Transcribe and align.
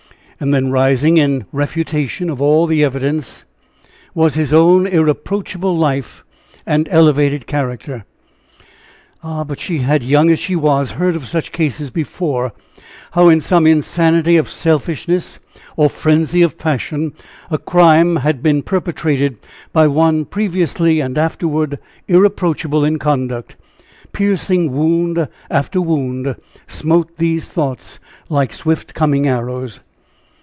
And 0.43 0.51
then 0.55 0.71
rising, 0.71 1.17
in 1.19 1.45
refutation 1.51 2.27
of 2.27 2.41
all 2.41 2.65
this 2.65 2.83
evidence, 2.83 3.45
was 4.15 4.33
his 4.33 4.51
own 4.51 4.87
irreproachable 4.87 5.77
life 5.77 6.23
and 6.65 6.87
elevated 6.89 7.45
character. 7.45 8.05
Ah! 9.23 9.43
but 9.43 9.59
she 9.59 9.77
had, 9.85 10.01
young, 10.01 10.31
as 10.31 10.39
she 10.39 10.55
was, 10.55 10.89
heard 10.97 11.15
of 11.15 11.27
such 11.27 11.51
cases 11.51 11.91
before 11.91 12.53
how 13.11 13.29
in 13.29 13.39
some 13.39 13.67
insanity 13.67 14.35
of 14.35 14.49
selfishness 14.49 15.37
or 15.75 15.91
frenzy 15.91 16.41
of 16.41 16.57
passion, 16.57 17.13
a 17.51 17.59
crime 17.59 18.15
had 18.25 18.41
been 18.41 18.63
perpetrated 18.63 19.37
by 19.71 19.85
one 19.85 20.25
previously 20.25 21.01
and 21.01 21.19
afterward 21.19 21.77
irreproachable 22.07 22.83
in 22.83 22.97
conduct. 22.97 23.57
Piercing 24.11 24.71
wound 24.75 25.27
after 25.51 25.79
wound 25.79 26.35
smote 26.65 27.15
these 27.17 27.47
thoughts 27.47 27.99
like 28.27 28.51
swift 28.53 28.95
coming 28.95 29.27
arrows. 29.27 29.81